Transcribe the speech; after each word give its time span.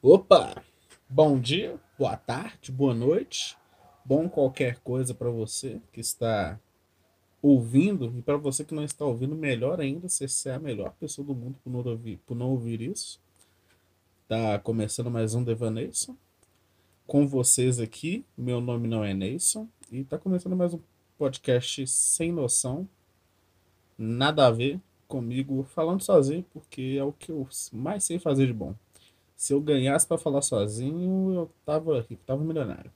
Opa! 0.00 0.62
Bom 1.08 1.40
dia, 1.40 1.76
boa 1.98 2.16
tarde, 2.16 2.70
boa 2.70 2.94
noite, 2.94 3.58
bom 4.04 4.28
qualquer 4.28 4.78
coisa 4.78 5.12
para 5.12 5.28
você 5.28 5.82
que 5.92 5.98
está 5.98 6.56
ouvindo 7.42 8.16
e 8.16 8.22
para 8.22 8.36
você 8.36 8.64
que 8.64 8.76
não 8.76 8.84
está 8.84 9.04
ouvindo, 9.04 9.34
melhor 9.34 9.80
ainda, 9.80 10.08
se 10.08 10.28
você 10.28 10.50
é 10.50 10.54
a 10.54 10.58
melhor 10.60 10.92
pessoa 11.00 11.26
do 11.26 11.34
mundo 11.34 11.58
por 11.64 11.70
não 11.70 11.84
ouvir, 11.84 12.20
por 12.24 12.36
não 12.36 12.50
ouvir 12.50 12.80
isso. 12.80 13.20
Tá 14.28 14.56
começando 14.60 15.10
mais 15.10 15.34
um 15.34 15.42
Devaneison. 15.42 16.16
Com 17.04 17.26
vocês 17.26 17.80
aqui, 17.80 18.24
meu 18.36 18.60
nome 18.60 18.86
não 18.86 19.02
é 19.02 19.12
Neison 19.12 19.66
e 19.90 20.04
tá 20.04 20.16
começando 20.16 20.54
mais 20.54 20.74
um 20.74 20.80
podcast 21.18 21.84
sem 21.88 22.30
noção, 22.30 22.88
nada 23.98 24.46
a 24.46 24.50
ver 24.52 24.80
comigo 25.08 25.64
falando 25.64 26.04
sozinho, 26.04 26.46
porque 26.52 26.94
é 26.96 27.02
o 27.02 27.12
que 27.12 27.32
eu 27.32 27.48
mais 27.72 28.04
sei 28.04 28.20
fazer 28.20 28.46
de 28.46 28.52
bom. 28.52 28.76
Se 29.38 29.52
eu 29.52 29.60
ganhasse 29.60 30.04
para 30.04 30.18
falar 30.18 30.42
sozinho, 30.42 31.32
eu 31.32 31.50
tava 31.64 32.00
rico, 32.00 32.20
tava 32.26 32.42
milionário. 32.42 32.90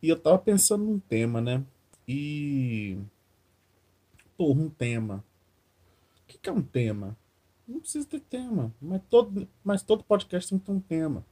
E 0.00 0.08
eu 0.08 0.16
tava 0.16 0.38
pensando 0.38 0.84
num 0.84 1.00
tema, 1.00 1.40
né? 1.40 1.64
E. 2.06 2.96
Pô, 4.36 4.52
um 4.52 4.70
tema. 4.70 5.24
O 6.22 6.28
que, 6.28 6.38
que 6.38 6.48
é 6.48 6.52
um 6.52 6.62
tema? 6.62 7.16
Não 7.66 7.80
precisa 7.80 8.06
ter 8.06 8.20
tema, 8.20 8.72
mas 8.80 9.02
todo, 9.10 9.48
mas 9.64 9.82
todo 9.82 10.04
podcast 10.04 10.48
tem 10.48 10.58
que 10.60 10.66
ter 10.66 10.70
um 10.70 10.78
tema. 10.78 11.26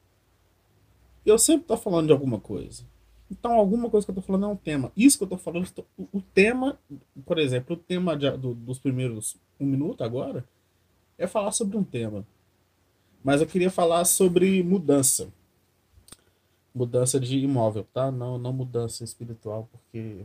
Eu 1.24 1.38
sempre 1.38 1.68
tô 1.68 1.76
falando 1.76 2.06
de 2.06 2.12
alguma 2.12 2.40
coisa. 2.40 2.82
Então, 3.30 3.52
alguma 3.52 3.88
coisa 3.88 4.04
que 4.04 4.10
eu 4.10 4.16
tô 4.16 4.20
falando 4.20 4.46
é 4.46 4.48
um 4.48 4.56
tema. 4.56 4.90
Isso 4.96 5.16
que 5.16 5.22
eu 5.22 5.28
tô 5.28 5.38
falando, 5.38 5.72
o 6.12 6.20
tema, 6.20 6.76
por 7.24 7.38
exemplo, 7.38 7.76
o 7.76 7.78
tema 7.78 8.16
de, 8.16 8.28
do, 8.36 8.52
dos 8.52 8.80
primeiros 8.80 9.36
um 9.60 9.66
minuto 9.66 10.02
agora, 10.02 10.44
é 11.16 11.28
falar 11.28 11.52
sobre 11.52 11.76
um 11.76 11.84
tema. 11.84 12.26
Mas 13.26 13.40
eu 13.40 13.46
queria 13.48 13.72
falar 13.72 14.04
sobre 14.04 14.62
mudança. 14.62 15.26
Mudança 16.72 17.18
de 17.18 17.36
imóvel, 17.38 17.84
tá? 17.92 18.08
Não, 18.08 18.38
não 18.38 18.52
mudança 18.52 19.02
espiritual, 19.02 19.68
porque. 19.72 20.24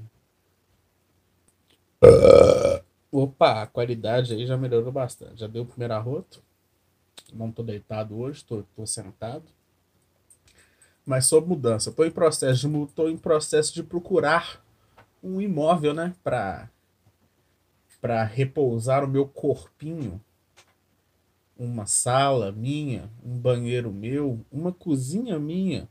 Opa, 3.11 3.63
a 3.63 3.65
qualidade 3.65 4.35
aí 4.35 4.45
já 4.45 4.55
melhorou 4.55 4.91
bastante. 4.91 5.39
Já 5.39 5.47
deu 5.47 5.63
o 5.63 5.65
primeiro 5.65 5.95
arroto. 5.95 6.43
Não 7.33 7.51
tô 7.51 7.63
deitado 7.63 8.15
hoje, 8.19 8.45
tô, 8.45 8.61
tô 8.75 8.85
sentado. 8.85 9.45
Mas 11.03 11.25
sobre 11.25 11.49
mudança, 11.49 11.91
tô 11.91 12.05
em 12.05 12.11
processo 12.11 12.69
de 12.69 12.87
tô 12.93 13.09
em 13.09 13.17
processo 13.17 13.73
de 13.73 13.81
procurar 13.81 14.63
um 15.23 15.41
imóvel, 15.41 15.95
né, 15.95 16.13
para 16.23 16.69
para 17.99 18.23
repousar 18.23 19.03
o 19.03 19.07
meu 19.07 19.27
corpinho 19.27 20.21
uma 21.63 21.85
sala 21.85 22.51
minha, 22.51 23.07
um 23.23 23.37
banheiro 23.37 23.91
meu, 23.91 24.43
uma 24.51 24.71
cozinha 24.71 25.37
minha, 25.37 25.87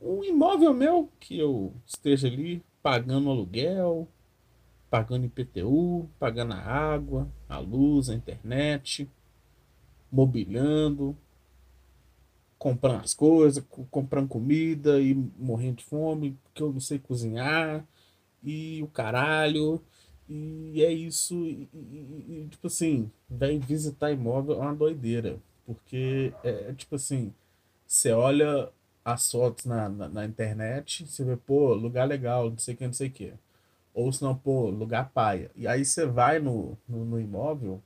um 0.00 0.22
imóvel 0.22 0.72
meu 0.72 1.10
que 1.18 1.36
eu 1.36 1.74
esteja 1.84 2.28
ali 2.28 2.62
pagando 2.80 3.28
aluguel, 3.28 4.06
pagando 4.88 5.26
IPTU, 5.26 6.08
pagando 6.16 6.52
a 6.52 6.58
água, 6.58 7.28
a 7.48 7.58
luz, 7.58 8.08
a 8.08 8.14
internet, 8.14 9.10
mobiliando, 10.10 11.16
comprando 12.56 13.00
as 13.02 13.14
coisas, 13.14 13.64
comprando 13.90 14.28
comida 14.28 15.00
e 15.00 15.12
morrendo 15.12 15.78
de 15.78 15.84
fome, 15.84 16.38
porque 16.44 16.62
eu 16.62 16.72
não 16.72 16.80
sei 16.80 17.00
cozinhar 17.00 17.84
e 18.40 18.80
o 18.80 18.86
caralho. 18.86 19.82
E 20.32 20.82
é 20.82 20.90
isso. 20.90 21.34
E, 21.44 21.68
e, 21.74 22.44
e, 22.44 22.48
tipo 22.50 22.66
assim, 22.66 23.10
vem 23.28 23.58
visitar 23.58 24.10
imóvel 24.10 24.56
é 24.56 24.58
uma 24.60 24.74
doideira. 24.74 25.38
Porque 25.66 26.32
é, 26.42 26.70
é 26.70 26.74
tipo 26.74 26.94
assim, 26.96 27.32
você 27.86 28.12
olha 28.12 28.70
as 29.04 29.30
fotos 29.30 29.66
na, 29.66 29.88
na, 29.88 30.08
na, 30.08 30.24
internet, 30.24 31.06
você 31.06 31.24
vê, 31.24 31.36
pô, 31.36 31.74
lugar 31.74 32.06
legal, 32.06 32.50
não 32.50 32.58
sei 32.58 32.74
o 32.74 32.76
que, 32.76 32.86
não 32.86 32.92
sei 32.94 33.08
o 33.08 33.10
que. 33.10 33.34
Ou 33.94 34.10
se 34.12 34.22
não, 34.22 34.34
pô, 34.34 34.70
lugar 34.70 35.10
paia. 35.10 35.50
E 35.54 35.66
aí 35.66 35.84
você 35.84 36.06
vai 36.06 36.38
no, 36.38 36.78
no, 36.88 37.04
no 37.04 37.20
imóvel 37.20 37.82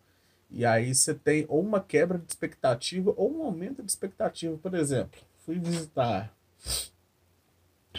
e 0.50 0.64
aí 0.64 0.94
você 0.94 1.14
tem 1.14 1.44
ou 1.48 1.60
uma 1.60 1.80
quebra 1.80 2.18
de 2.18 2.26
expectativa 2.28 3.12
ou 3.16 3.36
um 3.38 3.42
aumento 3.44 3.82
de 3.82 3.90
expectativa. 3.90 4.56
Por 4.58 4.74
exemplo, 4.74 5.20
fui 5.40 5.58
visitar 5.58 6.32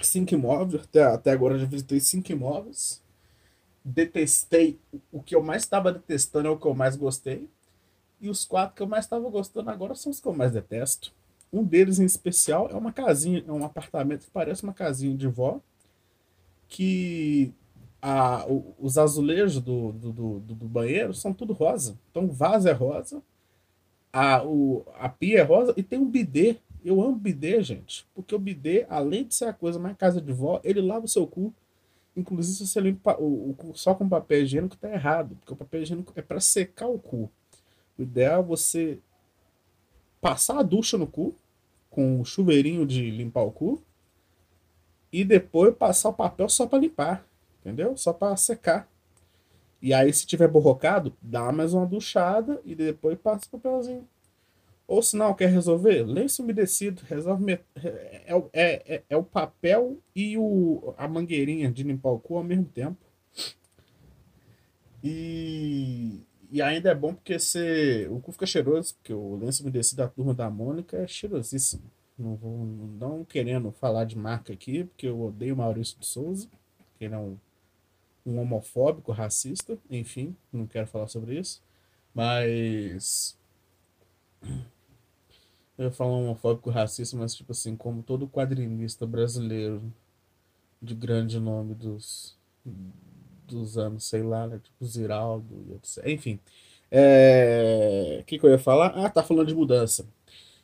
cinco 0.02 0.34
imóveis, 0.34 0.84
até, 0.84 1.04
até 1.04 1.32
agora 1.32 1.60
já 1.60 1.66
visitei 1.66 2.00
cinco 2.00 2.32
imóveis 2.32 3.02
detestei, 3.88 4.78
o 5.12 5.22
que 5.22 5.34
eu 5.34 5.42
mais 5.42 5.64
estava 5.64 5.94
detestando 5.94 6.48
é 6.48 6.52
o 6.52 6.58
que 6.58 6.66
eu 6.66 6.76
mais 6.76 6.96
gostei. 6.96 7.50
E 8.20 8.30
os 8.30 8.44
quatro 8.44 8.76
que 8.76 8.82
eu 8.82 8.88
mais 8.88 9.06
estava 9.06 9.30
gostando 9.30 9.70
agora 9.70 9.96
são 9.96 10.12
os 10.12 10.20
que 10.20 10.28
eu 10.28 10.34
mais 10.34 10.52
detesto. 10.52 11.14
Um 11.54 11.64
deles 11.64 12.00
em 12.00 12.06
especial 12.06 12.68
é 12.70 12.76
uma 12.76 12.92
casinha, 12.92 13.44
é 13.48 13.52
um 13.52 13.64
apartamento 13.64 14.26
que 14.26 14.32
parece 14.32 14.64
uma 14.64 14.74
casinha 14.74 15.16
de 15.16 15.28
vó, 15.28 15.62
que 16.68 17.54
a, 18.02 18.46
os 18.78 18.98
azulejos 18.98 19.62
do, 19.62 19.94
do, 19.94 20.12
do, 20.12 20.40
do, 20.40 20.68
banheiro 20.68 21.14
são 21.14 21.34
tudo 21.34 21.54
rosa. 21.54 21.98
Então 22.12 22.26
o 22.26 22.32
vaso 22.32 22.68
é 22.68 22.74
rosa, 22.74 23.24
a, 24.12 24.44
o, 24.44 24.86
a 24.96 25.08
pia 25.08 25.40
é 25.40 25.44
rosa 25.44 25.74
e 25.78 25.84
tem 25.84 26.00
um 26.00 26.10
bidê. 26.10 26.58
Eu 26.84 27.02
amo 27.02 27.16
bidê, 27.16 27.62
gente, 27.64 28.06
porque 28.14 28.36
o 28.36 28.40
bidê, 28.40 28.86
além 28.90 29.26
de 29.26 29.34
ser 29.34 29.46
a 29.46 29.54
coisa 29.54 29.80
mais 29.80 29.96
casa 29.96 30.20
de 30.20 30.34
vó, 30.34 30.60
ele 30.64 30.82
lava 30.82 31.06
o 31.06 31.10
seu 31.10 31.26
cu 31.26 31.54
Inclusive, 32.18 32.58
se 32.58 32.68
você 32.68 32.80
limpa 32.80 33.16
o, 33.20 33.52
o 33.52 33.54
cu 33.54 33.78
só 33.78 33.94
com 33.94 34.10
papel 34.10 34.42
higiênico, 34.42 34.76
tá 34.76 34.90
errado. 34.92 35.36
Porque 35.36 35.54
o 35.54 35.56
papel 35.56 35.84
higiênico 35.84 36.12
é 36.16 36.22
para 36.24 36.40
secar 36.40 36.88
o 36.88 36.98
cu. 36.98 37.32
O 37.96 38.02
ideal 38.02 38.42
é 38.42 38.44
você 38.44 39.00
passar 40.20 40.58
a 40.58 40.64
ducha 40.64 40.98
no 40.98 41.06
cu, 41.06 41.36
com 41.92 42.20
o 42.20 42.26
chuveirinho 42.26 42.88
de 42.88 43.12
limpar 43.12 43.44
o 43.44 43.52
cu, 43.52 43.84
e 45.14 45.24
depois 45.24 45.76
passar 45.76 46.10
o 46.10 46.14
papel 46.14 46.50
só 46.50 46.66
para 46.66 46.80
limpar. 46.80 47.24
Entendeu? 47.62 47.96
Só 47.96 48.12
para 48.12 48.36
secar. 48.36 48.90
E 49.80 49.94
aí, 49.94 50.12
se 50.12 50.26
tiver 50.26 50.48
borrocado, 50.48 51.16
dá 51.22 51.52
mais 51.52 51.72
uma 51.76 51.86
duchada 51.86 52.60
e 52.66 52.74
depois 52.74 53.18
passa 53.20 53.46
o 53.46 53.60
papelzinho. 53.60 54.08
Ou 54.88 55.04
se 55.04 55.18
não 55.18 55.34
quer 55.34 55.50
resolver, 55.50 56.04
lenço 56.04 56.42
umedecido, 56.42 57.04
resolve 57.06 57.52
é, 57.54 57.62
é, 58.26 58.96
é, 58.96 59.04
é, 59.10 59.18
o 59.18 59.24
papel 59.24 59.98
e 60.16 60.38
o, 60.38 60.94
a 60.98 61.08
mangueirinha 61.10 61.70
de 61.70 61.84
limpar 61.84 62.12
o 62.12 62.20
cu 62.20 62.38
ao 62.38 62.44
mesmo 62.44 62.66
tempo. 62.66 62.98
E, 65.04 66.22
e 66.50 66.62
ainda 66.62 66.90
é 66.90 66.96
bom 66.96 67.14
porque 67.14 67.38
você, 67.38 68.08
o 68.10 68.22
cu 68.22 68.32
fica 68.32 68.46
cheiroso, 68.46 68.96
porque 68.96 69.14
o 69.14 69.36
lenço 69.36 69.62
umedecido 69.62 69.98
da 69.98 70.08
turma 70.08 70.34
da 70.34 70.50
Mônica 70.50 70.96
é 70.98 71.08
cheirosíssimo. 71.08 71.84
Não 72.18 72.36
vou 72.36 72.66
não 72.66 73.26
querendo 73.26 73.72
falar 73.74 74.06
de 74.06 74.18
marca 74.18 74.54
aqui, 74.54 74.86
porque 74.86 75.08
eu 75.08 75.22
odeio 75.22 75.56
Maurício 75.56 76.00
de 76.00 76.06
Souza, 76.08 76.48
que 76.98 77.06
ele 77.06 77.14
é 77.14 77.18
um, 77.18 77.38
um 78.26 78.40
homofóbico, 78.40 79.12
racista, 79.12 79.78
enfim, 79.90 80.34
não 80.52 80.66
quero 80.66 80.88
falar 80.88 81.08
sobre 81.08 81.38
isso. 81.38 81.62
Mas 82.16 83.38
eu 85.78 85.86
ia 85.86 85.92
falar 85.92 86.12
homofóbico 86.12 86.70
racista, 86.70 87.16
mas 87.18 87.36
tipo 87.36 87.52
assim, 87.52 87.76
como 87.76 88.04
todo 88.04 88.28
quadrinista 88.28 89.06
brasileiro 89.06 89.82
de 90.82 90.96
grande 90.96 91.40
nome 91.40 91.76
dos, 91.76 92.38
dos 93.48 93.78
anos, 93.78 94.06
sei 94.06 94.24
lá, 94.24 94.48
né? 94.48 94.60
Tipo 94.64 94.86
Ziraldo 94.86 95.66
e 95.70 95.74
etc. 95.76 96.08
Enfim. 96.08 96.40
É... 96.92 98.20
O 98.22 98.26
que, 98.26 98.40
que 98.40 98.46
eu 98.46 98.52
ia 98.52 98.60
falar? 98.60 98.88
Ah, 98.96 99.10
tá 99.10 99.24
falando 99.24 99.48
de 99.48 99.56
mudança. 99.56 100.08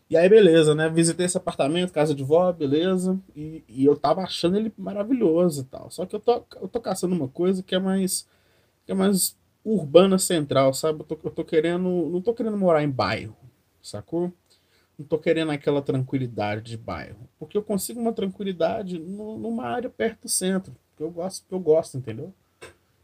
E 0.10 0.18
aí, 0.18 0.30
beleza, 0.30 0.76
né? 0.76 0.90
Visitei 0.90 1.26
esse 1.26 1.38
apartamento, 1.38 1.92
casa 1.94 2.14
de 2.14 2.24
vó, 2.24 2.52
beleza. 2.52 3.20
E, 3.36 3.64
e 3.68 3.86
eu 3.86 3.96
tava 3.98 4.22
achando 4.22 4.58
ele 4.58 4.72
maravilhoso 4.78 5.62
e 5.62 5.66
tal. 5.66 5.90
Só 5.92 6.06
que 6.06 6.16
eu 6.16 6.20
tô, 6.20 6.44
eu 6.62 6.68
tô 6.68 6.80
caçando 6.82 7.16
uma 7.16 7.28
coisa 7.28 7.64
que 7.64 7.76
é 7.76 7.80
mais. 7.80 8.28
que 8.86 8.92
é 8.92 8.96
mais 8.96 9.38
urbana 9.66 10.20
central, 10.20 10.74
sabe? 10.74 11.02
Eu 11.02 11.06
tô, 11.06 11.20
eu 11.24 11.32
tô 11.32 11.44
querendo. 11.46 12.10
Não 12.12 12.22
tô 12.22 12.34
querendo 12.34 12.58
morar 12.58 12.84
em 12.84 12.90
bairro, 12.90 13.36
sacou? 13.82 14.32
Não 14.98 15.06
tô 15.06 15.18
querendo 15.18 15.52
aquela 15.52 15.82
tranquilidade 15.82 16.72
de 16.72 16.78
bairro. 16.78 17.28
Porque 17.40 17.58
eu 17.58 17.64
consigo 17.64 18.00
uma 18.00 18.14
tranquilidade 18.14 19.00
no, 19.00 19.38
numa 19.38 19.66
área 19.66 19.90
perto 19.90 20.24
do 20.24 20.30
centro. 20.30 20.76
Que 20.96 21.04
eu 21.04 21.10
gosto, 21.10 21.46
que 21.48 21.54
eu 21.54 21.60
gosto, 21.60 21.98
entendeu? 21.98 22.34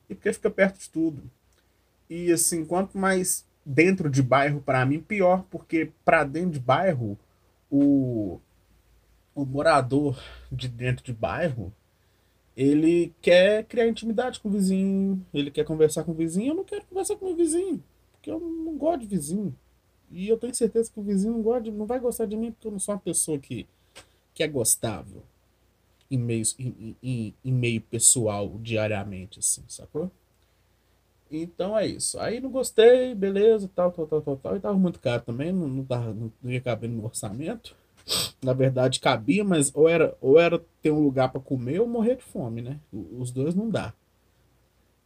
E 0.09 0.15
porque 0.15 0.31
fica 0.33 0.49
perto 0.49 0.79
de 0.79 0.89
tudo. 0.89 1.23
E 2.09 2.31
assim, 2.31 2.65
quanto 2.65 2.97
mais 2.97 3.45
dentro 3.65 4.09
de 4.09 4.21
bairro, 4.21 4.61
para 4.61 4.85
mim, 4.85 4.99
pior. 4.99 5.43
Porque 5.49 5.91
para 6.05 6.23
dentro 6.23 6.51
de 6.51 6.59
bairro, 6.59 7.17
o, 7.69 8.39
o 9.33 9.45
morador 9.45 10.19
de 10.51 10.67
dentro 10.67 11.03
de 11.03 11.13
bairro, 11.13 11.73
ele 12.55 13.13
quer 13.21 13.63
criar 13.65 13.87
intimidade 13.87 14.39
com 14.39 14.49
o 14.49 14.51
vizinho, 14.51 15.25
ele 15.33 15.49
quer 15.49 15.63
conversar 15.63 16.03
com 16.03 16.11
o 16.11 16.15
vizinho. 16.15 16.51
Eu 16.51 16.55
não 16.55 16.63
quero 16.63 16.85
conversar 16.85 17.15
com 17.15 17.31
o 17.31 17.35
vizinho, 17.35 17.83
porque 18.11 18.29
eu 18.29 18.39
não 18.39 18.77
gosto 18.77 19.01
de 19.01 19.07
vizinho. 19.07 19.55
E 20.11 20.27
eu 20.27 20.37
tenho 20.37 20.53
certeza 20.55 20.91
que 20.91 20.99
o 20.99 21.03
vizinho 21.03 21.33
não, 21.33 21.41
gosta, 21.41 21.71
não 21.71 21.85
vai 21.85 21.99
gostar 21.99 22.25
de 22.25 22.35
mim 22.35 22.51
porque 22.51 22.67
eu 22.67 22.71
não 22.71 22.79
sou 22.79 22.93
uma 22.95 23.01
pessoa 23.01 23.37
que, 23.37 23.67
que 24.33 24.43
é 24.43 24.47
gostável 24.47 25.23
em 26.09 26.17
meio, 26.17 26.43
em, 26.57 26.95
em, 27.01 27.35
em 27.45 27.51
meio 27.51 27.81
pessoal 27.81 28.57
diariamente, 28.59 29.39
assim, 29.39 29.63
sacou? 29.67 30.11
Então 31.31 31.77
é 31.77 31.85
isso. 31.85 32.19
Aí 32.19 32.39
não 32.39 32.49
gostei, 32.49 33.13
beleza, 33.13 33.69
tal, 33.75 33.91
tal, 33.91 34.07
tal, 34.07 34.21
tal, 34.21 34.37
tal. 34.37 34.55
E 34.55 34.59
tava 34.59 34.77
muito 34.77 34.99
caro 34.99 35.21
também, 35.21 35.53
não, 35.53 35.67
não, 35.67 35.85
tava, 35.85 36.13
não 36.13 36.51
ia 36.51 36.61
caber 36.61 36.89
no 36.89 37.05
orçamento. 37.05 37.75
Na 38.41 38.53
verdade, 38.53 38.99
cabia, 38.99 39.43
mas 39.43 39.71
ou 39.75 39.87
era, 39.87 40.17
ou 40.19 40.39
era 40.39 40.59
ter 40.81 40.91
um 40.91 41.03
lugar 41.03 41.31
para 41.31 41.41
comer 41.41 41.79
ou 41.79 41.87
morrer 41.87 42.15
de 42.15 42.23
fome, 42.23 42.61
né? 42.61 42.79
Os 42.91 43.31
dois 43.31 43.53
não 43.53 43.69
dá. 43.69 43.93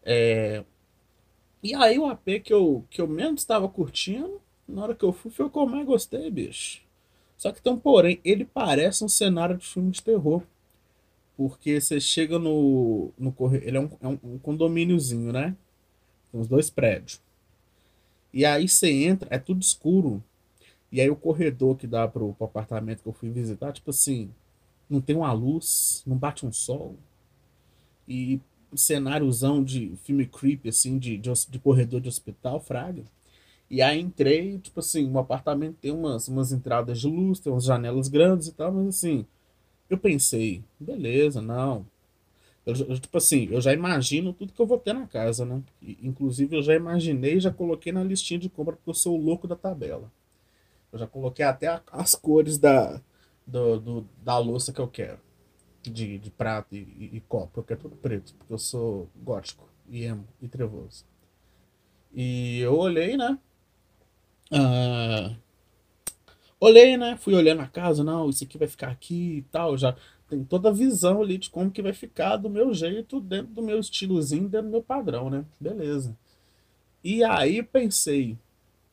É... 0.04 0.64
E 1.62 1.74
aí 1.74 2.00
o 2.00 2.06
AP 2.06 2.42
que 2.44 2.54
eu, 2.54 2.86
que 2.90 3.02
eu 3.02 3.08
menos 3.08 3.42
estava 3.42 3.68
curtindo, 3.68 4.42
na 4.68 4.84
hora 4.84 4.96
que 4.96 5.04
eu 5.04 5.14
fui, 5.14 5.32
foi 5.32 5.46
o 5.46 5.50
que 5.50 5.58
eu 5.58 5.66
mais 5.66 5.86
gostei, 5.86 6.30
bicho. 6.32 6.82
Só 7.38 7.52
que 7.52 7.60
então, 7.60 7.78
porém, 7.78 8.20
ele 8.24 8.46
parece 8.46 9.04
um 9.04 9.10
cenário 9.10 9.58
de 9.58 9.66
filme 9.66 9.92
de 9.92 10.02
terror. 10.02 10.44
Porque 11.36 11.82
você 11.82 12.00
chega 12.00 12.38
no, 12.38 13.12
no 13.18 13.32
correio. 13.32 13.64
Ele 13.66 13.78
é 13.78 13.80
um, 13.80 13.90
é 14.02 14.08
um 14.08 14.38
condomíniozinho, 14.38 15.34
né? 15.34 15.56
Tem 16.32 16.40
uns 16.40 16.48
dois 16.48 16.70
prédios. 16.70 17.22
E 18.32 18.46
aí 18.46 18.68
você 18.68 18.92
entra, 18.92 19.28
é 19.32 19.38
tudo 19.38 19.62
escuro. 19.62 20.24
E 20.92 21.02
aí 21.02 21.10
o 21.10 21.16
corredor 21.16 21.76
que 21.76 21.88
dá 21.88 22.08
pro, 22.08 22.34
pro 22.34 22.46
apartamento 22.46 23.02
que 23.02 23.10
eu 23.10 23.14
fui 23.14 23.30
visitar, 23.30 23.72
tipo 23.74 23.90
assim, 23.90 24.30
não 24.90 25.02
tem 25.02 25.16
uma 25.16 25.32
luz, 25.34 26.04
não 26.06 26.16
bate 26.16 26.46
um 26.46 26.52
sol. 26.52 26.96
E 28.08 28.40
cenáriozão 28.76 29.64
de 29.64 29.96
filme 30.04 30.26
creepy, 30.26 30.70
assim, 30.70 30.98
de, 30.98 31.18
de, 31.18 31.30
de, 31.50 31.60
corredor 31.60 32.02
de 32.02 32.10
hospital, 32.10 32.60
fraga. 32.60 33.04
E 33.74 33.82
aí 33.82 34.00
entrei, 34.00 34.60
tipo 34.60 34.82
assim, 34.82 35.12
o 35.12 35.18
apartamento 35.18 35.78
tem 35.82 35.92
umas, 35.92 36.28
umas 36.28 36.52
entradas 36.52 37.00
de 37.00 37.08
luz, 37.08 37.40
tem 37.40 37.52
umas 37.52 37.64
janelas 37.64 38.08
grandes 38.08 38.48
e 38.48 38.54
tal, 38.54 38.72
mas 38.72 38.90
assim, 38.90 39.26
eu 39.90 39.98
pensei, 39.98 40.64
beleza, 40.80 41.42
não. 41.42 41.84
Eu, 42.68 42.76
eu, 42.76 43.00
tipo 43.00 43.18
assim, 43.18 43.48
eu 43.50 43.60
já 43.60 43.74
imagino 43.74 44.32
tudo 44.32 44.54
que 44.54 44.62
eu 44.62 44.68
vou 44.68 44.78
ter 44.78 44.94
na 44.94 45.08
casa, 45.08 45.44
né? 45.44 45.60
E, 45.82 45.98
inclusive 46.04 46.56
eu 46.56 46.62
já 46.62 46.76
imaginei, 46.76 47.40
já 47.40 47.52
coloquei 47.52 47.92
na 47.92 48.04
listinha 48.04 48.40
de 48.40 48.48
compra 48.48 48.76
porque 48.76 48.92
eu 48.92 48.94
sou 48.94 49.18
o 49.18 49.20
louco 49.20 49.48
da 49.48 49.56
tabela. 49.56 50.12
Eu 50.92 51.00
já 51.00 51.08
coloquei 51.08 51.44
até 51.44 51.66
a, 51.66 51.82
as 51.94 52.14
cores 52.14 52.60
da, 52.60 53.02
do, 53.48 53.80
do, 53.80 54.10
da 54.22 54.38
louça 54.38 54.72
que 54.72 54.82
eu 54.82 54.88
quero. 54.88 55.18
De, 55.82 56.20
de 56.20 56.30
prato 56.30 56.76
e, 56.76 56.78
e, 56.78 57.18
e, 57.18 57.22
copo. 57.22 57.60
Eu 57.60 57.64
quero 57.64 57.80
tudo 57.80 57.96
preto, 57.96 58.36
porque 58.36 58.54
eu 58.54 58.60
sou 58.60 59.10
gótico, 59.16 59.68
e 59.90 60.04
emo, 60.04 60.28
e 60.40 60.48
trevoso. 60.48 61.06
E 62.14 62.60
eu 62.60 62.78
olhei, 62.78 63.18
né? 63.18 63.40
Ah, 64.52 65.36
olhei, 66.60 66.98
né? 66.98 67.18
Fui 67.18 67.34
olhando 67.34 67.62
a 67.62 67.68
casa, 67.68 68.04
não, 68.04 68.30
isso 68.30 68.44
aqui 68.44 68.58
vai 68.58 68.68
ficar 68.68 68.90
aqui 68.90 69.38
e 69.38 69.42
tal. 69.44 69.78
Já 69.78 69.96
tem 70.30 70.44
toda 70.44 70.70
a 70.70 70.72
visão 70.72 71.22
ali 71.22 71.38
de 71.38 71.50
como 71.50 71.72
que 71.72 71.82
vai 71.82 71.94
ficar 71.94 72.38
do 72.38 72.50
meu 72.50 72.74
jeito, 72.74 73.20
dentro 73.20 73.54
do 73.54 73.62
meu 73.62 73.80
estilozinho, 73.80 74.50
dentro 74.50 74.68
do 74.68 74.72
meu 74.72 74.84
padrão, 74.84 75.30
né? 75.30 75.46
Beleza. 75.60 76.18
E 77.04 77.24
aí 77.24 77.62
pensei 77.62 78.38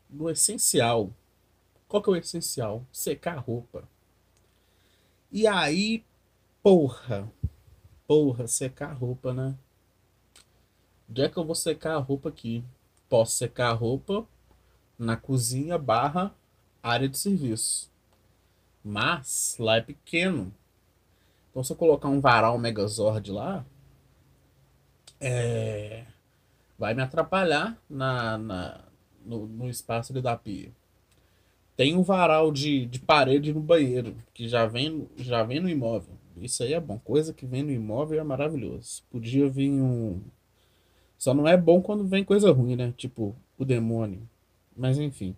no 0.09 0.29
essencial. 0.29 1.11
Qual 1.89 2.03
que 2.03 2.11
é 2.11 2.13
o 2.13 2.17
essencial? 2.17 2.85
Secar 2.93 3.37
a 3.39 3.41
roupa. 3.41 3.89
E 5.33 5.47
aí, 5.47 6.05
porra, 6.63 7.31
porra, 8.07 8.47
secar 8.47 8.91
a 8.91 8.95
roupa, 8.95 9.33
né? 9.33 9.57
Onde 11.09 11.23
é 11.23 11.29
que 11.29 11.37
eu 11.37 11.45
vou 11.45 11.55
secar 11.55 11.95
a 11.95 11.99
roupa 11.99 12.29
aqui? 12.29 12.65
Posso 13.09 13.37
secar 13.37 13.71
a 13.71 13.75
roupa 13.75 14.27
na 15.01 15.17
cozinha 15.17 15.79
barra 15.79 16.35
área 16.83 17.09
de 17.09 17.19
serviço. 17.19 17.91
Mas 18.85 19.57
lá 19.59 19.77
é 19.77 19.81
pequeno. 19.81 20.55
Então 21.51 21.65
se 21.65 21.73
eu 21.73 21.77
colocar 21.77 22.09
um 22.09 22.21
varal 22.21 22.59
Megazord 22.59 23.33
lá, 23.33 23.65
é... 25.19 26.05
vai 26.79 26.95
me 26.95 27.03
atrapalhar 27.03 27.77
na, 27.89 28.37
na 28.39 28.85
no, 29.25 29.47
no 29.47 29.69
espaço 29.69 30.13
ali 30.13 30.21
da 30.21 30.37
pia. 30.37 30.71
Tem 31.77 31.97
um 31.97 32.03
varal 32.03 32.53
de, 32.53 32.85
de 32.85 33.01
parede 33.01 33.55
no 33.55 33.61
banheiro, 33.61 34.15
que 34.35 34.47
já 34.47 34.67
vem, 34.67 35.09
já 35.17 35.43
vem 35.43 35.61
no 35.61 35.69
imóvel. 35.69 36.15
Isso 36.37 36.63
aí 36.63 36.75
é 36.75 36.81
bom. 36.81 36.99
Coisa 36.99 37.33
que 37.33 37.47
vem 37.47 37.63
no 37.63 37.71
imóvel 37.71 38.21
é 38.21 38.25
maravilhoso. 38.25 39.03
Podia 39.11 39.49
vir 39.49 39.71
um. 39.71 40.21
Só 41.17 41.33
não 41.33 41.49
é 41.49 41.57
bom 41.57 41.81
quando 41.81 42.07
vem 42.07 42.23
coisa 42.23 42.53
ruim, 42.53 42.77
né? 42.77 42.93
Tipo, 42.97 43.35
o 43.59 43.65
demônio. 43.65 44.29
Mas 44.77 44.99
enfim. 44.99 45.37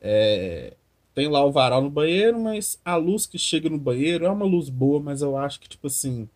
É... 0.00 0.76
Tem 1.14 1.28
lá 1.28 1.44
o 1.44 1.52
varal 1.52 1.80
no 1.80 1.90
banheiro, 1.90 2.40
mas 2.40 2.80
a 2.84 2.96
luz 2.96 3.24
que 3.24 3.38
chega 3.38 3.70
no 3.70 3.78
banheiro 3.78 4.24
é 4.24 4.30
uma 4.30 4.44
luz 4.44 4.68
boa, 4.68 4.98
mas 5.00 5.22
eu 5.22 5.36
acho 5.36 5.60
que, 5.60 5.68
tipo 5.68 5.86
assim. 5.86 6.28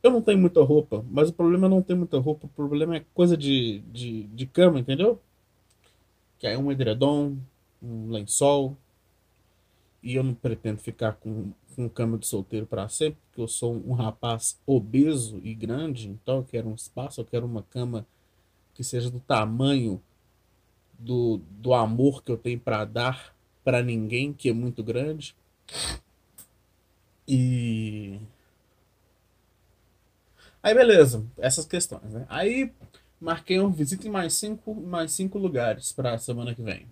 Eu 0.00 0.12
não 0.12 0.22
tenho 0.22 0.38
muita 0.38 0.62
roupa, 0.62 1.04
mas 1.10 1.28
o 1.28 1.32
problema 1.32 1.66
é 1.66 1.70
não 1.70 1.82
ter 1.82 1.96
muita 1.96 2.18
roupa, 2.18 2.46
o 2.46 2.50
problema 2.50 2.96
é 2.96 3.04
coisa 3.12 3.36
de, 3.36 3.80
de, 3.92 4.24
de 4.28 4.46
cama, 4.46 4.78
entendeu? 4.78 5.20
Que 6.38 6.46
aí 6.46 6.54
é 6.54 6.58
um 6.58 6.70
edredom, 6.70 7.36
um 7.82 8.10
lençol. 8.10 8.76
E 10.00 10.14
eu 10.14 10.22
não 10.22 10.34
pretendo 10.34 10.78
ficar 10.78 11.14
com, 11.14 11.52
com 11.74 11.88
cama 11.88 12.16
de 12.16 12.26
solteiro 12.28 12.64
para 12.64 12.88
sempre, 12.88 13.18
porque 13.26 13.40
eu 13.40 13.48
sou 13.48 13.74
um 13.74 13.92
rapaz 13.92 14.56
obeso 14.64 15.40
e 15.42 15.52
grande, 15.52 16.08
então 16.08 16.36
eu 16.38 16.44
quero 16.44 16.68
um 16.68 16.74
espaço, 16.74 17.20
eu 17.20 17.24
quero 17.24 17.44
uma 17.44 17.62
cama 17.64 18.06
que 18.72 18.84
seja 18.84 19.10
do 19.10 19.18
tamanho 19.18 20.00
do, 20.98 21.40
do 21.50 21.72
amor 21.72 22.22
que 22.22 22.32
eu 22.32 22.36
tenho 22.36 22.58
para 22.58 22.84
dar 22.84 23.34
para 23.64 23.82
ninguém, 23.82 24.32
que 24.32 24.48
é 24.48 24.52
muito 24.52 24.82
grande. 24.82 25.36
E 27.26 28.18
aí 30.62 30.74
beleza, 30.74 31.24
essas 31.36 31.66
questões, 31.66 32.12
né? 32.12 32.26
Aí 32.28 32.72
marquei 33.20 33.58
uma 33.58 33.70
visita 33.70 34.06
em 34.06 34.10
mais 34.10 34.34
cinco, 34.34 34.74
mais 34.74 35.12
cinco 35.12 35.38
lugares 35.38 35.92
para 35.92 36.18
semana 36.18 36.54
que 36.54 36.62
vem. 36.62 36.86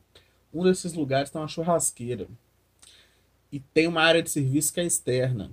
Um 0.52 0.62
desses 0.62 0.92
lugares 0.92 1.30
tem 1.30 1.40
uma 1.40 1.48
churrasqueira. 1.48 2.28
E 3.50 3.60
tem 3.60 3.86
uma 3.86 4.02
área 4.02 4.22
de 4.22 4.30
serviço 4.30 4.72
que 4.72 4.80
é 4.80 4.84
externa. 4.84 5.50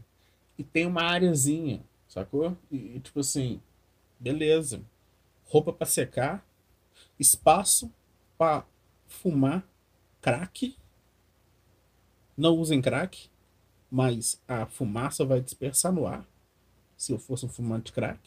E 0.58 0.64
tem 0.64 0.86
uma 0.86 1.04
areazinha, 1.04 1.82
sacou? 2.08 2.58
E, 2.72 2.96
e 2.96 3.00
tipo 3.00 3.20
assim, 3.20 3.62
beleza. 4.20 4.82
Roupa 5.46 5.72
para 5.72 5.86
secar, 5.86 6.46
espaço 7.20 7.92
para 8.44 8.66
fumar 9.08 9.66
crack. 10.22 10.76
Não 12.36 12.58
usem 12.58 12.82
crack, 12.82 13.30
mas 13.90 14.42
a 14.46 14.66
fumaça 14.66 15.24
vai 15.24 15.40
dispersar 15.40 15.94
no 15.94 16.06
ar. 16.06 16.28
Se 16.98 17.14
eu 17.14 17.20
fosse 17.20 17.46
um 17.46 17.50
fumante 17.50 17.94
crack. 17.94 18.20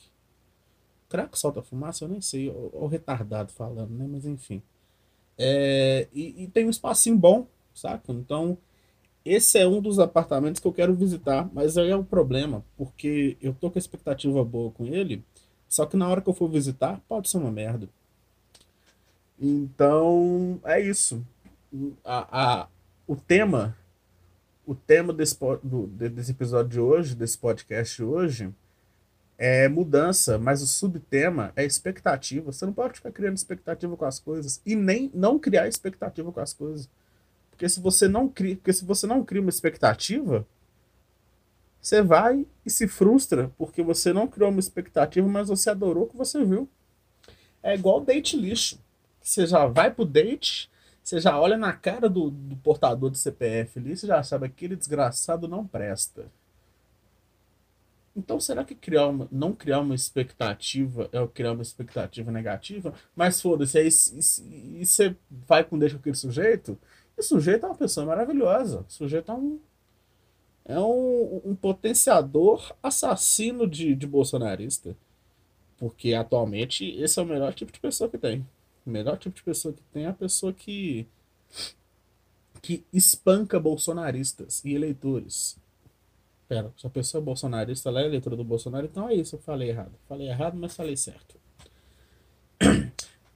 Crack 1.09 1.39
solta 1.39 1.63
fumaça? 1.63 2.05
Eu 2.05 2.09
nem 2.09 2.21
sei. 2.23 2.49
O 2.49 2.87
retardado 2.87 3.53
falando, 3.53 3.91
né? 3.91 4.07
Mas 4.09 4.25
enfim. 4.25 4.63
É, 5.37 6.09
e, 6.15 6.45
e, 6.45 6.49
tem 6.49 6.65
um 6.65 6.71
espacinho 6.71 7.17
bom, 7.17 7.47
saca? 7.75 8.11
Então, 8.11 8.57
esse 9.23 9.59
é 9.59 9.69
um 9.69 9.83
dos 9.83 9.99
apartamentos 9.99 10.61
que 10.61 10.67
eu 10.67 10.73
quero 10.73 10.95
visitar, 10.95 11.51
mas 11.53 11.77
aí 11.77 11.91
é 11.91 11.97
um 11.97 12.05
problema, 12.05 12.65
porque 12.75 13.37
eu 13.43 13.53
tô 13.53 13.71
com 13.71 13.79
expectativa 13.79 14.43
boa 14.43 14.71
com 14.71 14.87
ele, 14.87 15.23
só 15.69 15.85
que 15.85 15.95
na 15.95 16.09
hora 16.09 16.23
que 16.23 16.29
eu 16.31 16.33
for 16.33 16.49
visitar, 16.49 17.03
pode 17.07 17.29
ser 17.29 17.37
uma 17.37 17.53
merda. 17.53 17.87
Então, 19.39 20.61
é 20.65 20.81
isso. 20.81 21.25
A, 22.05 22.63
a, 22.63 22.69
o 23.07 23.17
tema 23.17 23.77
o 24.67 24.75
tema 24.75 25.13
desse, 25.13 25.39
do, 25.63 25.87
desse 25.87 26.33
episódio 26.33 26.71
de 26.71 26.81
hoje, 26.81 27.15
desse 27.15 27.39
podcast 27.39 27.97
de 27.97 28.03
hoje, 28.03 28.53
é 29.39 29.69
mudança, 29.69 30.39
mas 30.39 30.61
o 30.61 30.67
subtema 30.67 31.53
é 31.55 31.65
expectativa. 31.65 32.51
Você 32.51 32.67
não 32.67 32.73
pode 32.73 32.95
ficar 32.95 33.13
criando 33.13 33.37
expectativa 33.37 33.97
com 33.97 34.05
as 34.05 34.19
coisas 34.19 34.61
e 34.67 34.75
nem 34.75 35.11
não 35.15 35.39
criar 35.39 35.69
expectativa 35.69 36.33
com 36.33 36.41
as 36.41 36.53
coisas. 36.53 36.89
Porque 37.51 37.69
se 37.69 37.81
você 37.81 38.09
não 38.09 38.29
cria, 38.29 38.57
porque 38.57 38.73
se 38.73 38.85
você 38.85 39.07
não 39.07 39.25
cria 39.25 39.41
uma 39.41 39.51
expectativa, 39.51 40.45
você 41.81 42.03
vai 42.03 42.45
e 42.65 42.71
se 42.71 42.89
frustra 42.89 43.53
porque 43.57 43.83
você 43.83 44.13
não 44.13 44.27
criou 44.27 44.51
uma 44.51 44.61
expectativa, 44.61 45.29
mas 45.29 45.49
você 45.49 45.71
adorou 45.71 46.05
o 46.05 46.07
que 46.09 46.17
você 46.17 46.45
viu. 46.45 46.69
É 47.63 47.75
igual 47.75 48.01
date 48.01 48.37
lixo. 48.37 48.81
Você 49.27 49.45
já 49.45 49.67
vai 49.67 49.91
pro 49.93 50.05
date, 50.05 50.71
você 51.03 51.19
já 51.19 51.39
olha 51.39 51.57
na 51.59 51.73
cara 51.73 52.09
do, 52.09 52.31
do 52.31 52.55
portador 52.59 53.11
do 53.11 53.17
CPF 53.17 53.81
ali, 53.81 53.97
você 53.97 54.07
já 54.07 54.23
sabe 54.23 54.49
que 54.49 54.55
aquele 54.55 54.77
desgraçado 54.77 55.49
não 55.49 55.67
presta. 55.67 56.31
Então, 58.15 58.39
será 58.39 58.65
que 58.65 58.77
criar 58.77 59.09
uma, 59.09 59.27
não 59.33 59.53
criar 59.53 59.81
uma 59.81 59.97
expectativa 59.97 61.11
é 61.13 61.27
criar 61.27 61.53
uma 61.53 61.63
expectativa 61.63 62.31
negativa? 62.31 62.95
Mas 63.17 63.43
foda-se, 63.43 63.77
aí 63.77 63.91
você 63.91 65.17
vai 65.29 65.65
com 65.65 65.77
deixa 65.77 65.97
com 65.97 66.01
aquele 66.03 66.15
sujeito? 66.15 66.79
E 67.19 67.21
o 67.21 67.25
sujeito 67.25 67.67
é 67.67 67.69
uma 67.69 67.75
pessoa 67.75 68.07
maravilhosa. 68.07 68.87
O 68.89 68.93
sujeito 68.93 69.33
é 69.33 69.35
um, 69.35 69.59
é 70.65 70.79
um, 70.79 71.43
um 71.45 71.55
potenciador 71.57 72.77
assassino 72.81 73.67
de, 73.67 73.93
de 73.97 74.07
bolsonarista. 74.07 74.97
Porque 75.77 76.15
atualmente 76.15 76.85
esse 76.97 77.19
é 77.19 77.23
o 77.23 77.27
melhor 77.27 77.53
tipo 77.53 77.73
de 77.73 77.81
pessoa 77.81 78.09
que 78.09 78.19
tem. 78.19 78.47
O 78.87 78.91
melhor 78.91 79.19
tipo 79.19 79.35
de 79.35 79.43
pessoa 79.43 79.75
que 79.75 79.83
tem 79.93 80.05
é 80.05 80.09
a 80.09 80.13
pessoa 80.13 80.53
que, 80.53 81.09
que 82.63 82.85
espanca 82.93 83.59
bolsonaristas 83.59 84.65
e 84.65 84.75
eleitores. 84.75 85.59
Pera, 86.49 86.73
se 86.79 86.87
a 86.87 86.91
pessoa 86.91 87.21
é 87.21 87.25
bolsonarista, 87.25 87.89
ela 87.89 88.01
é 88.01 88.07
eleitora 88.07 88.37
do 88.37 88.45
Bolsonaro, 88.45 88.87
então 88.87 89.09
é 89.09 89.15
isso, 89.15 89.35
eu 89.35 89.41
falei 89.41 89.71
errado. 89.71 89.91
Falei 90.09 90.29
errado, 90.29 90.57
mas 90.57 90.77
falei 90.77 90.97
certo. 90.97 91.37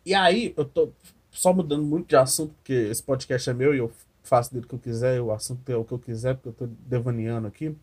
E 0.07 0.14
aí, 0.14 0.54
eu 0.57 0.64
tô 0.64 0.90
só 1.30 1.52
mudando 1.52 1.85
muito 1.85 2.09
de 2.09 2.16
assunto, 2.16 2.54
porque 2.54 2.73
esse 2.73 3.02
podcast 3.02 3.50
é 3.50 3.52
meu 3.52 3.75
e 3.75 3.78
eu 3.78 3.92
faço 4.23 4.52
dele 4.52 4.64
o 4.64 4.69
que 4.69 4.75
eu 4.75 4.78
quiser, 4.78 5.21
o 5.21 5.33
assunto 5.33 5.69
é 5.69 5.76
o 5.76 5.85
que 5.85 5.92
eu 5.92 5.99
quiser, 5.99 6.35
porque 6.37 6.49
eu 6.49 6.52
tô 6.52 6.66
devaneando 6.88 7.47
aqui. 7.49 7.76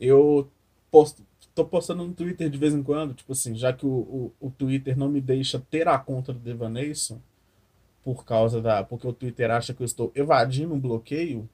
Eu 0.00 0.50
posto, 0.90 1.22
tô 1.58 1.64
postando 1.64 2.06
no 2.06 2.14
Twitter 2.14 2.48
de 2.48 2.56
vez 2.56 2.72
em 2.72 2.82
quando, 2.82 3.14
tipo 3.14 3.32
assim, 3.32 3.54
já 3.56 3.72
que 3.72 3.84
o, 3.84 3.90
o, 3.90 4.32
o 4.40 4.50
Twitter 4.50 4.96
não 4.96 5.08
me 5.08 5.20
deixa 5.20 5.58
ter 5.58 5.88
a 5.88 5.98
conta 5.98 6.32
do 6.32 6.38
Devaneison, 6.38 7.20
por 8.04 8.24
causa 8.24 8.62
da. 8.62 8.84
Porque 8.84 9.06
o 9.08 9.12
Twitter 9.12 9.50
acha 9.50 9.74
que 9.74 9.82
eu 9.82 9.84
estou 9.84 10.12
evadindo 10.14 10.72
um 10.72 10.78
bloqueio 10.80 11.48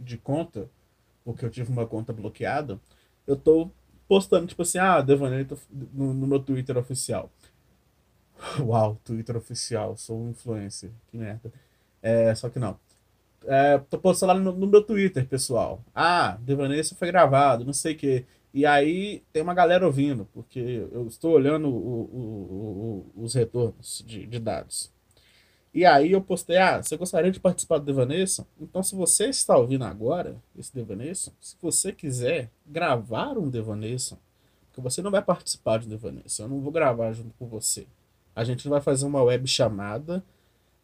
de 0.00 0.16
conta, 0.16 0.70
porque 1.24 1.44
eu 1.44 1.50
tive 1.50 1.70
uma 1.70 1.86
conta 1.86 2.10
bloqueada, 2.10 2.80
eu 3.26 3.36
tô 3.36 3.70
postando, 4.08 4.46
tipo 4.46 4.62
assim, 4.62 4.78
ah, 4.78 5.02
Devaneio 5.02 5.46
no, 5.92 6.14
no 6.14 6.26
meu 6.26 6.40
Twitter 6.40 6.78
oficial. 6.78 7.30
Uau, 8.60 8.98
Twitter 9.04 9.36
oficial, 9.36 9.94
sou 9.96 10.18
um 10.18 10.30
influencer, 10.30 10.90
que 11.08 11.18
merda. 11.18 11.52
É, 12.00 12.34
só 12.34 12.48
que 12.48 12.58
não. 12.58 12.78
É, 13.44 13.78
tô 13.78 13.98
postando 13.98 14.32
lá 14.32 14.38
no, 14.40 14.52
no, 14.52 14.66
meu 14.66 14.82
Twitter, 14.82 15.26
pessoal. 15.26 15.82
Ah, 15.94 16.38
Devaneio 16.40 16.82
foi 16.94 17.08
gravado, 17.08 17.64
não 17.64 17.74
sei 17.74 17.94
o 17.94 17.96
que. 17.96 18.24
E 18.58 18.66
aí 18.66 19.22
tem 19.32 19.40
uma 19.40 19.54
galera 19.54 19.86
ouvindo, 19.86 20.24
porque 20.34 20.88
eu 20.90 21.06
estou 21.06 21.32
olhando 21.32 21.68
o, 21.68 21.70
o, 21.70 23.12
o, 23.14 23.22
os 23.22 23.32
retornos 23.32 24.02
de, 24.04 24.26
de 24.26 24.40
dados. 24.40 24.90
E 25.72 25.86
aí 25.86 26.10
eu 26.10 26.20
postei, 26.20 26.56
ah, 26.56 26.82
você 26.82 26.96
gostaria 26.96 27.30
de 27.30 27.38
participar 27.38 27.78
do 27.78 27.84
Devanesson? 27.84 28.44
Então 28.60 28.82
se 28.82 28.96
você 28.96 29.28
está 29.28 29.56
ouvindo 29.56 29.84
agora 29.84 30.42
esse 30.58 30.74
Devanesson, 30.74 31.30
se 31.40 31.54
você 31.62 31.92
quiser 31.92 32.50
gravar 32.66 33.38
um 33.38 33.48
Devanesson, 33.48 34.18
porque 34.66 34.80
você 34.80 35.00
não 35.02 35.12
vai 35.12 35.22
participar 35.22 35.78
de 35.78 35.86
um 35.86 36.20
eu 36.40 36.48
não 36.48 36.60
vou 36.60 36.72
gravar 36.72 37.12
junto 37.12 37.32
com 37.38 37.46
você. 37.46 37.86
A 38.34 38.42
gente 38.42 38.68
vai 38.68 38.80
fazer 38.80 39.06
uma 39.06 39.22
web 39.22 39.46
chamada, 39.46 40.20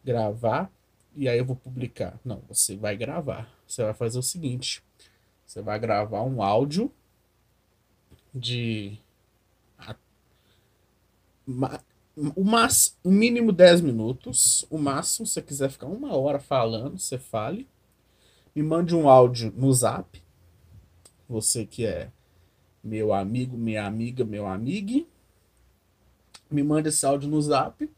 gravar, 0.05 0.71
e 1.13 1.29
aí 1.29 1.39
eu 1.39 1.45
vou 1.45 1.57
publicar. 1.57 2.21
Não, 2.25 2.41
você 2.49 2.77
vai 2.77 2.97
gravar. 2.97 3.53
Você 3.67 3.83
vai 3.83 3.95
fazer 3.95 4.21
o 4.21 4.23
seguinte, 4.23 4.81
você 5.45 5.61
vai 5.61 5.77
gravar 5.81 6.23
um 6.23 6.41
áudio 6.41 6.89
de 8.35 8.99
o 12.37 12.45
máximo, 12.45 12.97
o 13.05 13.11
mínimo 13.11 13.53
10 13.53 13.81
minutos. 13.81 14.67
O 14.71 14.79
máximo, 14.79 15.27
se 15.27 15.35
você 15.35 15.43
quiser 15.43 15.71
ficar 15.71 15.87
uma 15.87 16.17
hora 16.17 16.39
falando, 16.39 16.99
você 16.99 17.19
fale. 17.19 17.69
Me 18.55 18.63
mande 18.63 18.95
um 18.95 19.09
áudio 19.09 19.53
no 19.57 19.73
zap. 19.73 20.23
Você 21.29 21.67
que 21.67 21.85
é 21.85 22.11
meu 22.83 23.13
amigo, 23.13 23.57
minha 23.57 23.87
amiga, 23.87 24.25
meu 24.25 24.47
amigo. 24.47 25.07
Me 26.51 26.63
mande 26.63 26.89
esse 26.89 27.05
áudio 27.05 27.29
no 27.29 27.41
zap. 27.41 27.91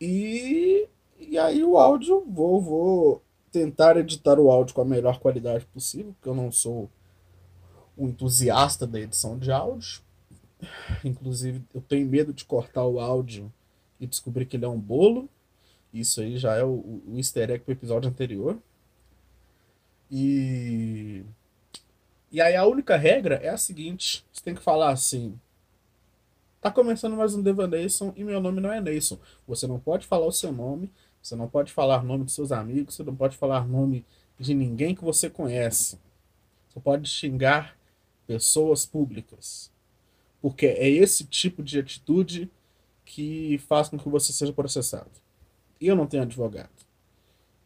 E, 0.00 0.88
e 1.18 1.38
aí 1.38 1.64
o 1.64 1.76
áudio, 1.76 2.24
vou, 2.26 2.60
vou 2.60 3.22
tentar 3.50 3.96
editar 3.96 4.38
o 4.38 4.50
áudio 4.50 4.74
com 4.74 4.80
a 4.82 4.84
melhor 4.84 5.18
qualidade 5.18 5.66
possível, 5.66 6.12
porque 6.12 6.28
eu 6.28 6.34
não 6.34 6.52
sou 6.52 6.88
um 7.96 8.08
entusiasta 8.08 8.86
da 8.86 9.00
edição 9.00 9.38
de 9.38 9.50
áudio. 9.50 10.00
Inclusive, 11.04 11.62
eu 11.74 11.80
tenho 11.80 12.06
medo 12.06 12.32
de 12.32 12.44
cortar 12.44 12.84
o 12.84 13.00
áudio 13.00 13.52
e 13.98 14.06
descobrir 14.06 14.46
que 14.46 14.56
ele 14.56 14.64
é 14.64 14.68
um 14.68 14.78
bolo. 14.78 15.28
Isso 15.92 16.20
aí 16.20 16.38
já 16.38 16.54
é 16.54 16.64
o, 16.64 17.02
o 17.06 17.14
easter 17.16 17.50
egg 17.50 17.64
pro 17.64 17.72
episódio 17.72 18.08
anterior. 18.08 18.58
E. 20.10 21.24
E 22.32 22.40
aí 22.40 22.54
a 22.54 22.64
única 22.64 22.96
regra 22.96 23.36
é 23.36 23.48
a 23.48 23.56
seguinte: 23.56 24.24
você 24.32 24.42
tem 24.42 24.54
que 24.54 24.62
falar 24.62 24.90
assim. 24.90 25.38
Tá 26.60 26.70
começando 26.70 27.16
mais 27.16 27.34
um 27.34 27.42
Devaneison 27.42 28.12
e 28.14 28.22
meu 28.22 28.40
nome 28.40 28.60
não 28.60 28.70
é 28.70 28.80
Neison. 28.82 29.18
Você 29.48 29.66
não 29.66 29.80
pode 29.80 30.06
falar 30.06 30.26
o 30.26 30.32
seu 30.32 30.52
nome, 30.52 30.92
você 31.22 31.34
não 31.34 31.48
pode 31.48 31.72
falar 31.72 32.04
nome 32.04 32.24
dos 32.24 32.34
seus 32.34 32.52
amigos, 32.52 32.94
você 32.94 33.02
não 33.02 33.16
pode 33.16 33.36
falar 33.36 33.66
nome 33.66 34.04
de 34.38 34.52
ninguém 34.52 34.94
que 34.94 35.02
você 35.02 35.30
conhece. 35.30 35.98
Você 36.68 36.78
pode 36.78 37.08
xingar 37.08 37.76
pessoas 38.30 38.86
públicas. 38.86 39.72
Porque 40.40 40.64
é 40.66 40.88
esse 40.88 41.24
tipo 41.24 41.64
de 41.64 41.80
atitude 41.80 42.48
que 43.04 43.58
faz 43.66 43.88
com 43.88 43.98
que 43.98 44.08
você 44.08 44.32
seja 44.32 44.52
processado. 44.52 45.10
E 45.80 45.88
eu 45.88 45.96
não 45.96 46.06
tenho 46.06 46.22
advogado. 46.22 46.70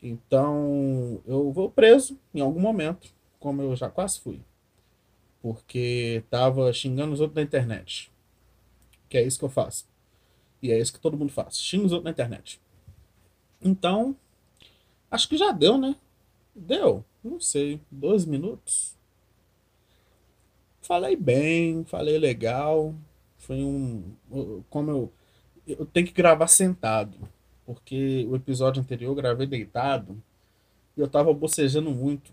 Então, 0.03 1.21
eu 1.27 1.53
vou 1.53 1.71
preso 1.71 2.19
em 2.33 2.41
algum 2.41 2.61
momento, 2.61 3.13
como 3.39 3.61
eu 3.61 3.77
já 3.77 3.91
quase 3.91 4.19
fui. 4.21 4.41
Porque 5.43 6.25
tava 6.31 6.73
xingando 6.73 7.13
os 7.13 7.21
outros 7.21 7.37
na 7.37 7.43
internet. 7.43 8.11
Que 9.11 9.19
é 9.19 9.23
isso 9.23 9.39
que 9.39 9.45
eu 9.45 9.51
faço. 9.51 9.87
E 10.63 10.73
é 10.73 10.79
isso 10.79 10.95
que 10.95 11.01
todo 11.01 11.19
mundo 11.19 11.31
faz. 11.31 11.59
Xinga 11.59 11.85
os 11.85 11.93
outros 11.93 12.07
na 12.07 12.11
internet. 12.11 12.59
Então, 13.61 14.17
acho 15.11 15.29
que 15.29 15.37
já 15.37 15.53
deu, 15.53 15.77
né? 15.77 15.95
Deu. 16.55 17.05
Não 17.23 17.39
sei. 17.39 17.83
Dois 17.91 18.25
minutos? 18.25 18.97
Falei 20.85 21.17
bem, 21.17 21.83
falei 21.85 22.19
legal. 22.19 22.95
Foi 23.39 23.57
um. 23.65 24.05
Como 24.69 24.91
eu. 24.91 25.13
Eu 25.67 25.87
tenho 25.87 26.07
que 26.07 26.13
gravar 26.13 26.47
sentado. 26.47 27.17
Porque 27.65 28.27
o 28.29 28.37
episódio 28.37 28.83
anterior 28.83 29.11
eu 29.11 29.15
gravei 29.15 29.47
deitado. 29.47 30.23
E 30.95 31.01
eu 31.01 31.09
tava 31.09 31.33
bocejando 31.33 31.91
muito. 31.91 32.31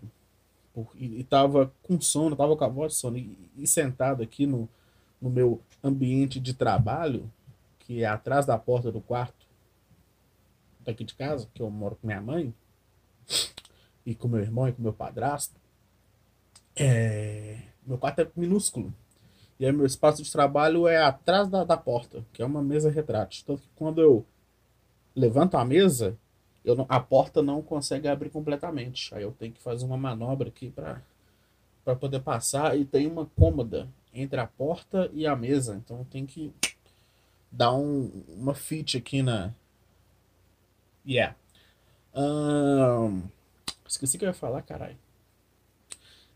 E, 0.94 1.24
tava 1.24 1.72
com 1.82 1.98
sono, 1.98 2.36
tava 2.36 2.54
com 2.54 2.64
a 2.64 2.68
voz 2.68 2.92
de 2.92 2.98
sono. 2.98 3.16
E, 3.16 3.34
e 3.56 3.66
sentado 3.66 4.22
aqui 4.22 4.46
no, 4.46 4.68
no 5.20 5.30
meu 5.30 5.58
ambiente 5.82 6.38
de 6.38 6.52
trabalho, 6.52 7.32
que 7.78 8.02
é 8.02 8.06
atrás 8.06 8.44
da 8.44 8.58
porta 8.58 8.92
do 8.92 9.00
quarto 9.00 9.46
daqui 10.80 11.04
de 11.04 11.14
casa, 11.14 11.48
que 11.54 11.62
eu 11.62 11.70
moro 11.70 11.96
com 11.96 12.06
minha 12.06 12.20
mãe, 12.20 12.54
e 14.04 14.14
com 14.14 14.28
meu 14.28 14.40
irmão 14.40 14.68
e 14.68 14.72
com 14.72 14.82
meu 14.82 14.92
padrasto. 14.92 15.54
É 16.76 17.71
meu 17.86 17.98
quarto 17.98 18.20
é 18.20 18.28
minúsculo. 18.36 18.92
E 19.58 19.66
aí 19.66 19.72
meu 19.72 19.86
espaço 19.86 20.22
de 20.22 20.32
trabalho 20.32 20.88
é 20.88 21.02
atrás 21.02 21.48
da, 21.48 21.64
da 21.64 21.76
porta, 21.76 22.24
que 22.32 22.42
é 22.42 22.46
uma 22.46 22.62
mesa 22.62 22.90
retrátil. 22.90 23.44
Tanto 23.46 23.62
que 23.62 23.68
quando 23.76 24.00
eu 24.00 24.24
levanto 25.14 25.56
a 25.56 25.64
mesa, 25.64 26.16
eu 26.64 26.74
não, 26.74 26.86
a 26.88 26.98
porta 26.98 27.42
não 27.42 27.62
consegue 27.62 28.08
abrir 28.08 28.30
completamente. 28.30 29.14
Aí 29.14 29.22
eu 29.22 29.32
tenho 29.32 29.52
que 29.52 29.62
fazer 29.62 29.84
uma 29.84 29.96
manobra 29.96 30.48
aqui 30.48 30.70
para 30.70 31.02
para 31.84 31.96
poder 31.96 32.20
passar 32.20 32.78
e 32.78 32.84
tem 32.84 33.06
uma 33.06 33.26
cômoda 33.26 33.88
entre 34.14 34.38
a 34.40 34.46
porta 34.46 35.10
e 35.12 35.26
a 35.26 35.34
mesa. 35.34 35.74
Então 35.74 36.04
tenho 36.04 36.26
que 36.26 36.52
dar 37.50 37.72
um, 37.72 38.24
uma 38.28 38.54
fit 38.54 38.96
aqui 38.96 39.22
na. 39.22 39.52
Yeah. 41.06 41.34
Um, 42.14 43.22
esqueci 43.86 44.18
que 44.18 44.24
eu 44.24 44.28
ia 44.28 44.34
falar, 44.34 44.62
caralho. 44.62 44.96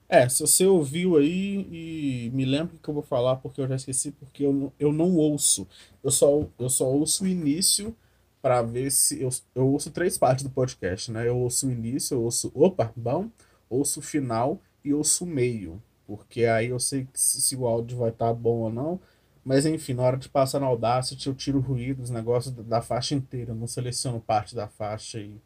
É, 0.09 0.29
se 0.29 0.41
você 0.41 0.65
ouviu 0.65 1.17
aí 1.17 1.67
e 1.71 2.31
me 2.33 2.45
lembra 2.45 2.77
que 2.81 2.89
eu 2.89 2.95
vou 2.95 3.03
falar 3.03 3.37
porque 3.37 3.61
eu 3.61 3.67
já 3.67 3.75
esqueci, 3.75 4.13
porque 4.13 4.45
eu 4.45 4.53
não, 4.53 4.73
eu 4.79 4.93
não 4.93 5.17
ouço. 5.17 5.67
Eu 6.03 6.11
só, 6.11 6.47
eu 6.59 6.69
só 6.69 6.89
ouço 6.89 7.25
o 7.25 7.27
início 7.27 7.95
para 8.41 8.63
ver 8.63 8.91
se. 8.93 9.21
Eu, 9.21 9.31
eu 9.55 9.67
ouço 9.67 9.91
três 9.91 10.17
partes 10.17 10.45
do 10.45 10.51
podcast, 10.51 11.11
né? 11.11 11.27
Eu 11.29 11.37
ouço 11.39 11.67
o 11.67 11.73
início, 11.73 12.15
eu 12.15 12.23
ouço. 12.23 12.53
Opa, 12.55 12.93
bom. 12.97 13.29
Ouço 13.69 13.99
o 13.99 14.03
final 14.03 14.61
e 14.85 14.95
ouço 14.95 15.25
o 15.25 15.27
meio. 15.27 15.83
Porque 16.07 16.45
aí 16.45 16.69
eu 16.69 16.79
sei 16.79 17.09
se, 17.13 17.41
se 17.41 17.57
o 17.57 17.67
áudio 17.67 17.99
vai 17.99 18.11
estar 18.11 18.29
tá 18.29 18.35
bom 18.35 18.59
ou 18.59 18.71
não. 18.73 19.01
Mas 19.45 19.67
enfim, 19.67 19.95
na 19.95 20.05
hora 20.05 20.17
de 20.17 20.29
passar 20.29 20.61
no 20.61 20.67
Audacity, 20.67 21.29
eu 21.29 21.35
tiro 21.35 21.59
o 21.59 21.61
ruído, 21.61 22.03
os 22.03 22.11
negócios 22.11 22.55
da, 22.55 22.63
da 22.63 22.83
faixa 22.83 23.15
inteira. 23.15 23.51
Eu 23.51 23.57
não 23.57 23.67
seleciono 23.67 24.21
parte 24.21 24.55
da 24.55 24.69
faixa 24.69 25.19
e. 25.19 25.41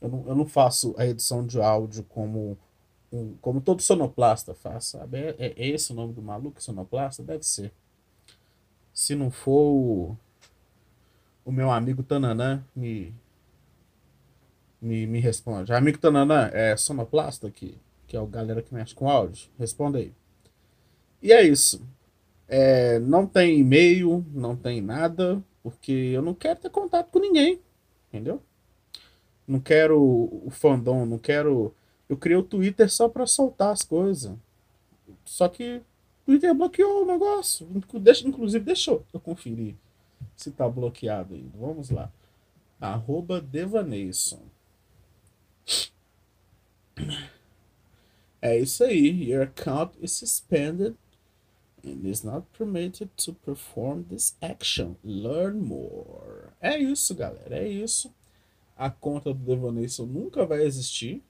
Eu 0.00 0.10
não, 0.10 0.24
eu 0.28 0.34
não 0.34 0.46
faço 0.46 0.94
a 0.98 1.06
edição 1.06 1.46
de 1.46 1.58
áudio 1.60 2.04
como 2.04 2.58
um, 3.12 3.34
como 3.40 3.60
todo 3.60 3.82
sonoplasta 3.82 4.54
faz, 4.54 4.86
sabe? 4.86 5.18
É, 5.18 5.36
é, 5.38 5.68
esse 5.68 5.92
o 5.92 5.94
nome 5.94 6.12
do 6.12 6.22
maluco, 6.22 6.62
sonoplasta? 6.62 7.22
Deve 7.22 7.44
ser. 7.44 7.72
Se 8.92 9.14
não 9.14 9.30
for 9.30 9.72
o, 9.72 10.16
o 11.44 11.52
meu 11.52 11.70
amigo 11.70 12.02
Tananã 12.02 12.64
me, 12.74 13.14
me, 14.80 15.06
me 15.06 15.20
responde. 15.20 15.72
Amigo 15.72 15.98
Tananã, 15.98 16.50
é 16.52 16.76
sonoplasta 16.76 17.50
que, 17.50 17.78
que 18.06 18.16
é 18.16 18.20
o 18.20 18.26
galera 18.26 18.62
que 18.62 18.74
mexe 18.74 18.94
com 18.94 19.08
áudio? 19.08 19.48
Responda 19.58 19.98
aí. 19.98 20.12
E 21.22 21.32
é 21.32 21.42
isso. 21.42 21.82
É, 22.48 22.98
não 23.00 23.26
tem 23.26 23.58
e-mail, 23.58 24.24
não 24.32 24.54
tem 24.56 24.80
nada, 24.80 25.42
porque 25.62 25.92
eu 25.92 26.22
não 26.22 26.34
quero 26.34 26.60
ter 26.60 26.70
contato 26.70 27.10
com 27.10 27.18
ninguém, 27.18 27.60
entendeu? 28.08 28.40
Não 29.46 29.58
quero 29.60 30.00
o 30.00 30.48
fandom, 30.50 31.04
não 31.04 31.18
quero 31.18 31.74
eu 32.08 32.16
criei 32.16 32.38
o 32.38 32.42
Twitter 32.42 32.90
só 32.90 33.08
para 33.08 33.26
soltar 33.26 33.72
as 33.72 33.82
coisas. 33.82 34.36
Só 35.24 35.48
que 35.48 35.76
o 36.22 36.26
Twitter 36.26 36.54
bloqueou 36.54 37.02
o 37.02 37.06
negócio. 37.06 37.66
Deixa, 38.00 38.26
inclusive, 38.26 38.64
deixou 38.64 39.04
eu 39.12 39.20
conferir 39.20 39.74
se 40.36 40.50
tá 40.50 40.68
bloqueado 40.68 41.34
ainda. 41.34 41.56
Vamos 41.58 41.90
lá. 41.90 42.12
Arroba 42.80 43.40
Devaneison. 43.40 44.42
É 48.40 48.56
isso 48.58 48.84
aí. 48.84 49.30
Your 49.30 49.42
account 49.42 49.96
is 50.00 50.12
suspended 50.12 50.96
and 51.84 52.06
is 52.06 52.22
not 52.22 52.46
permitted 52.56 53.10
to 53.16 53.32
perform 53.32 54.04
this 54.04 54.36
action. 54.40 54.96
Learn 55.02 55.60
more. 55.60 56.50
É 56.60 56.78
isso, 56.78 57.14
galera. 57.14 57.58
É 57.58 57.68
isso. 57.68 58.12
A 58.76 58.90
conta 58.90 59.32
do 59.32 59.40
Devonason 59.40 60.04
nunca 60.04 60.44
vai 60.44 60.62
existir. 60.62 61.22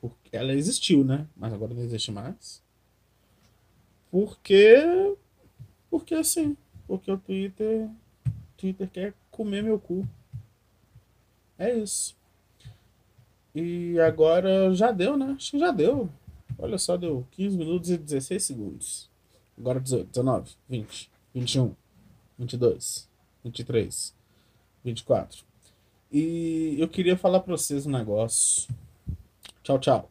Porque 0.00 0.36
ela 0.36 0.52
existiu, 0.52 1.04
né? 1.04 1.26
Mas 1.36 1.52
agora 1.52 1.74
não 1.74 1.82
existe 1.82 2.10
mais. 2.10 2.62
Porque. 4.10 5.16
Porque 5.90 6.14
assim. 6.14 6.56
Porque 6.86 7.10
o 7.10 7.18
Twitter. 7.18 7.88
Twitter 8.56 8.88
quer 8.90 9.14
comer 9.30 9.62
meu 9.62 9.78
cu. 9.78 10.06
É 11.58 11.74
isso. 11.74 12.16
E 13.54 13.98
agora 14.00 14.72
já 14.74 14.92
deu, 14.92 15.16
né? 15.16 15.34
Acho 15.36 15.52
que 15.52 15.58
já 15.58 15.70
deu. 15.70 16.08
Olha 16.58 16.78
só, 16.78 16.96
deu 16.96 17.26
15 17.32 17.56
minutos 17.56 17.90
e 17.90 17.98
16 17.98 18.42
segundos. 18.42 19.10
Agora 19.58 19.80
18, 19.80 20.08
19, 20.08 20.50
20, 20.68 21.10
21, 21.34 21.74
22, 22.38 23.08
23, 23.44 24.14
24. 24.84 25.44
E 26.12 26.76
eu 26.78 26.88
queria 26.88 27.16
falar 27.16 27.40
para 27.40 27.56
vocês 27.56 27.86
um 27.86 27.90
negócio. 27.90 28.72
Tchau, 29.62 29.78
tchau. 29.78 30.10